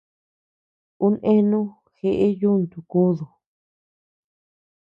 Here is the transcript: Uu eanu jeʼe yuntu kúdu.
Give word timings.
Uu 1.05 1.15
eanu 1.31 1.59
jeʼe 1.97 2.27
yuntu 2.41 2.77
kúdu. 2.91 3.25